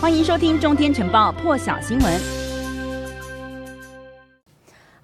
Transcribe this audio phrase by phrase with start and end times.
[0.00, 2.37] 欢迎收听《中天晨报》破晓新闻。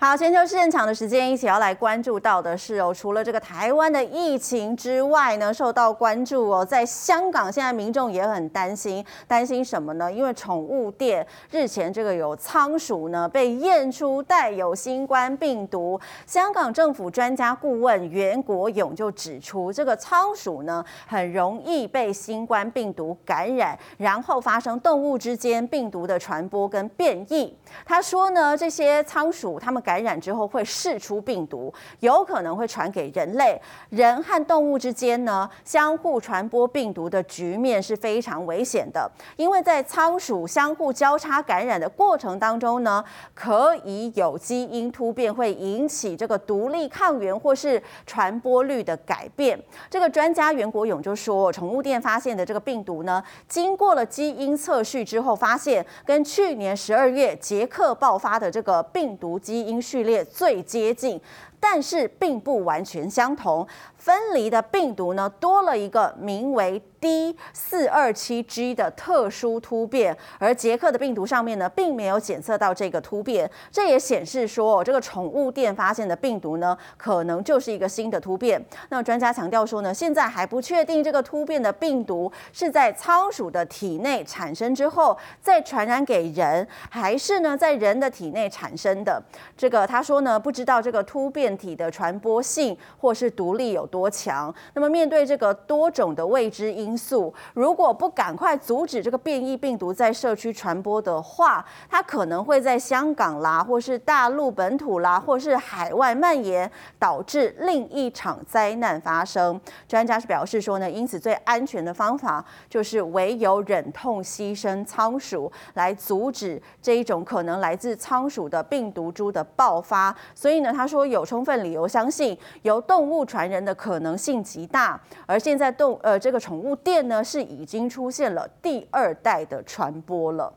[0.04, 10.12] 好，全球现场的时间，一起要来关注到的是哦，除了这个台湾的疫情之外呢，受到关注哦，在香港现在民众也很担心，担心什么呢？
[10.12, 27.56] 因为宠物店日前这个有仓鼠呢被验出带有新冠病毒，香港政府专家顾问袁国勇就指出，这个仓鼠呢很容易被新冠病毒感染，然后发生动物之间病毒的传播跟变异。
[27.86, 33.60] 他说呢，这些仓鼠他们感感染之后会释出病毒，有可能会传给人类。
[33.90, 49.56] 人和动物之间呢，相互传播病毒的局面是非常危险的，因为在仓鼠相互交叉感染的过程当中呢，可以有基因突变，会引起这个独立抗原或是传播率的改变。
[49.88, 61.20] 这个专家袁国勇就说，宠物店发现的这个病毒呢，经过了基因测序之后，发现跟去年十二月捷克爆发的这个病毒基因序列最接近，
[61.64, 63.66] 但是并不完全相同。
[63.96, 73.50] 分离的病毒呢，多了一个名为 D 四二七 G 的特殊突变，而捷克的病毒上面呢，并没有检测到这个突变。
[73.72, 78.62] 这也显示说，这个宠物店发现的病毒呢，可能就是一个新的突变。
[78.90, 89.22] 那专家强调说呢，现在还不确定这个突变的病毒是在仓鼠的体内产生之后再传染给人，还是呢在人的体内产生的。
[89.56, 94.54] 这个他说呢，不知道这个突变体的传播性或是毒力有多强？
[94.74, 109.60] 那么面对这个多种的未知因素，如果不赶快阻止这个变异病毒在社区传播的话，它可能会在香港啦，或是大陆本土啦，或是海外蔓延，导致另一场灾难发生。
[109.86, 120.14] 专家是表示说呢，因此最安全的方法就是唯有忍痛牺牲仓鼠，来阻止这一种可能来自仓鼠的病毒株的爆发。
[120.34, 123.72] 所以呢，他说有充份理由相信由动物传人的。
[123.84, 130.50] 可能性极大，而现在动呃这个宠物店呢是已经出现了第二代的传播了。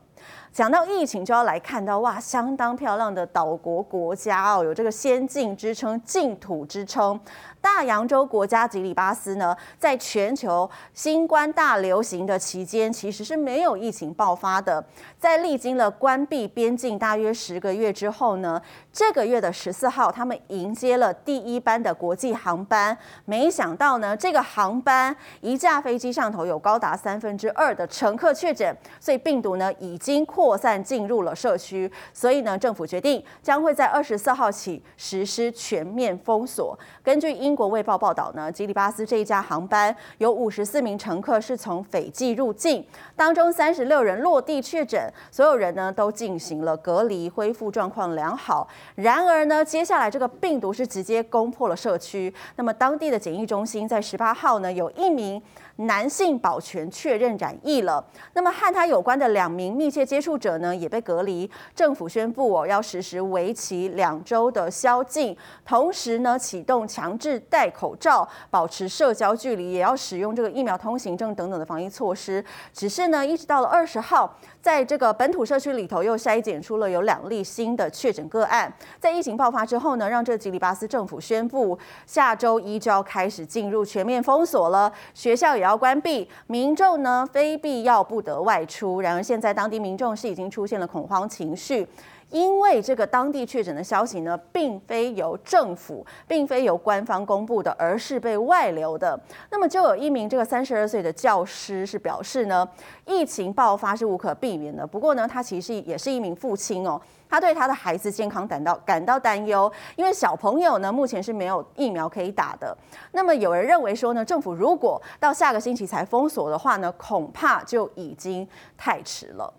[0.58, 7.20] 讲到疫情，就要来看到哇，相当漂亮的岛国国家哦，有这个先进之称、净土之称。
[7.60, 14.84] 大洋洲国家吉里巴斯呢，在全球新冠大流行的期间，其实是没有疫情爆发的。
[15.16, 18.60] 在历经了关闭边境大约十个月之后呢，
[18.92, 22.96] 这个月的十四号，他们迎接了第一班的国际航班。
[23.24, 31.90] 没想到呢，这个航班一架飞机上头有高达三分之二的乘客确诊，所以病毒呢已经扩扩散进入了社区。
[32.14, 36.78] 所以呢，政府决定将会在二十四号起实施全面封锁。
[37.02, 42.82] 根据英国卫报报道呢，吉里巴斯这一架航班有五十四名乘客是从斐济入境，
[43.14, 48.66] 当中三十六人落地确诊，所有人呢都进行了隔离，恢复状况良好。
[48.94, 55.42] 然而呢，接下来这个病毒是直接攻破了社区，那么当地的检疫中心在十八号呢有一名。
[55.78, 61.48] 男性保全确认染疫了，那么和他有关的两名密切接触者呢，也被隔离。
[61.74, 72.44] 政府宣布哦，要实施为期两周的宵禁，同时呢，启动强制戴口罩、保持社交距离，也要使用这个疫苗通行证等等的防疫措施。
[72.72, 78.72] 只是呢，一直到了二十号，在这个本土社区里头又筛检出了有两例新的确诊个案。
[78.98, 85.78] 在疫情爆发之后呢，让这吉里巴斯政府宣布，下周一就要开始进入全面封锁了，学校也要要。
[85.78, 89.00] 关闭，民众呢非必要不得外出。
[89.00, 91.86] 然而现在当地民众是已经出现了恐慌情绪，
[92.30, 99.18] 因为这个当地确诊的消息呢，并非由政府，并非由官方公布的，而是被外流的。
[99.50, 102.68] 那么就有一名这个三十二岁的教师是表示呢，
[103.06, 104.86] 疫情爆发是无可避免的。
[104.86, 107.00] 不过呢，他其实也是一名父亲哦。
[107.30, 112.76] 他对他的孩子健康感到感到担忧，因为小朋友呢目前是没有疫苗可以打的。
[113.12, 119.52] 那么有人认为说呢，政府如果到下个星期才封锁的话呢，恐怕就已经太迟了。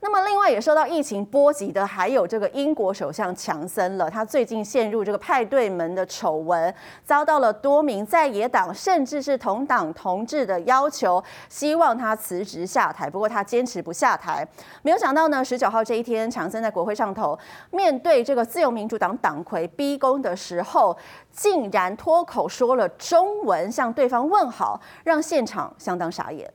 [0.00, 4.10] 那么，另外也受到疫情波及的，还有这个英国首相强森了。
[4.10, 6.74] 他最近陷入这个派对门的丑闻，
[7.04, 13.08] 遭到了多名在野党甚至是同党同志的要求，希望他辞职下台。
[13.08, 14.46] 不过他坚持不下台。
[14.82, 17.38] 没有想到呢，十九号这一天，强森在国会上头
[17.70, 20.96] 面对这个自由民主党党魁逼宫的时候，
[21.32, 26.52] 竟然脱口说了中文向对方问好，让现场相当傻眼。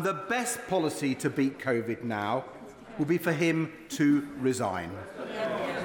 [0.00, 2.44] The best policy to beat COVID now
[2.98, 4.90] will be for him to resign.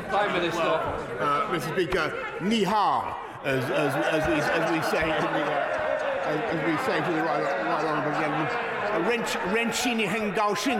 [0.09, 1.71] Prime Minister, uh, Mr.
[1.71, 6.75] Speaker, ni hao, as, as, as, we, as we say to the, uh, as we
[6.86, 8.71] say to the right, right honourable gentleman.
[9.07, 9.24] 人
[9.56, 10.77] 人心里很高兴。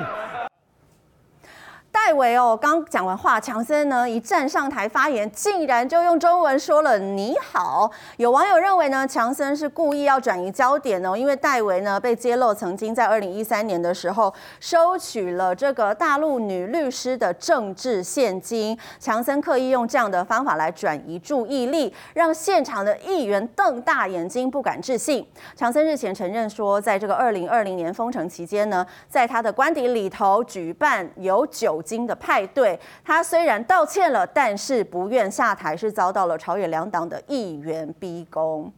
[2.07, 7.91] 戴维哦，刚讲完话，强森呢一站上台发言，竟然就用中文说了“你好”。
[8.17, 25.27] 有网友认为呢，强森是故意要转移焦点哦，因为戴维呢被揭露曾经在二零一三年的时候收取了这个大陆女律师的政治现金，强森刻意用这样的方法来转移注意力，让现场的议员瞪大眼睛不敢置信。
[25.57, 38.73] 强森日前承认说，在这个二零二零年封城期间呢，在他的官邸里头举办有酒精的派对，他虽然道歉了，但是不愿下台，是遭到了朝野两党的议员逼宫。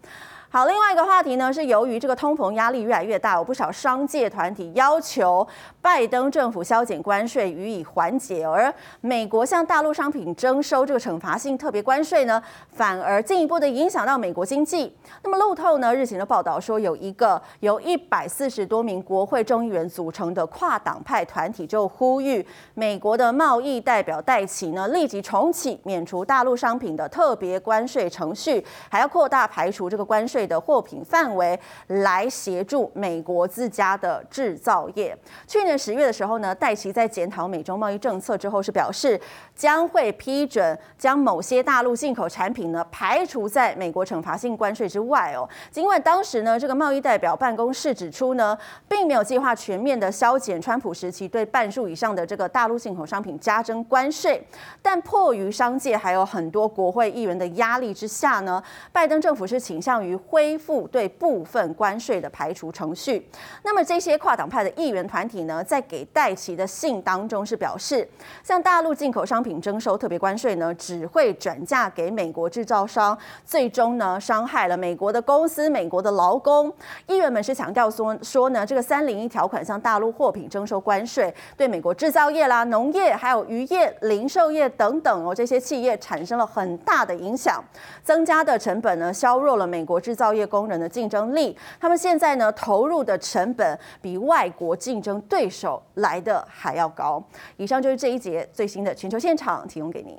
[0.51, 5.47] 好，另外一个话题呢，是由于这个通膨压力越来越大，有不少商界团体要求
[5.83, 8.73] 拜登政府削减关税予以缓解，而
[9.03, 14.97] 美国向大陆商品征收这个惩罚性特别关税呢，反而进一步的影响到美国经济。
[15.23, 30.38] 那么路透呢日前的报道说，有一个由一百四十多名国会众议员组成的跨党派团体就呼吁美国的贸易代表戴琪呢立即重启免除大陆商品的特别关税程序，还要扩大排除这个关税。
[30.47, 35.17] 的货品范围来协助美国自家的制造业。
[35.47, 39.21] 去年十月的时候呢，戴奇在检讨美中贸易政策之后是表示，
[39.55, 45.49] 将会批准将某些大陆进口产品呢排除在美国惩罚性关税之外哦。
[45.71, 48.57] 尽管当时呢，这个贸易代表办公室指出呢，
[48.89, 54.41] 并没有计划全面的削减川普时期对半数以上的这个大陆进口商品加征关税，
[54.83, 58.63] 但迫于商界还有很多国会议员的压力之下呢，
[58.93, 60.19] 拜登政府是倾向于。
[60.29, 63.27] 恢复对部分关税的排除程序。
[63.63, 68.07] 那么这些跨党派的议员团体呢，在给戴琪的信当中是表示，
[68.43, 73.17] 向大陆进口商品征收特别关税呢，只会转嫁给美国制造商，
[73.47, 76.71] 最终呢伤害了美国的公司、美国的劳工。
[77.07, 87.65] 议员们是强调说说呢，这个三零一条款向大陆货品征收关税，对美国制造业啦、农业、还有渔业、零售业等等哦这些企业产生了很大的影响，
[88.05, 97.23] 增加的成本呢，削弱了美国制造业工人的竞争力，他们现在呢投入的成本比外国竞争对手来的还要高。
[97.57, 100.19] 以上就是这一节最新的全球现场，提供给您。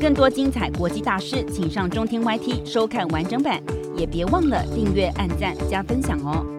[0.00, 3.62] 更多精彩国际大师，请上中天 YT 收看完整版，
[3.94, 6.55] 也别忘了订阅、按赞、加分享哦。